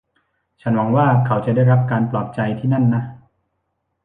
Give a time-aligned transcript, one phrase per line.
[0.61, 3.03] ฉันหวังว่าเขาจะได้รับการปลอบใจที่นั่นนะ